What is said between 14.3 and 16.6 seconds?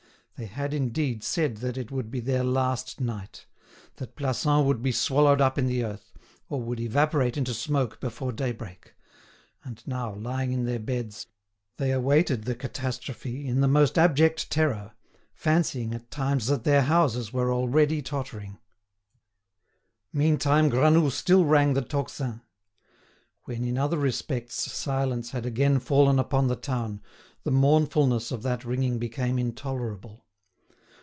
terror, fancying at times